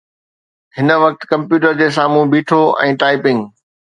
هن 0.77 0.87
وقت 1.03 1.27
ڪمپيوٽر 1.33 1.77
جي 1.83 1.89
سامهون 1.97 2.33
بيٺو 2.33 2.61
۽ 2.87 2.99
ٽائپنگ 3.05 3.47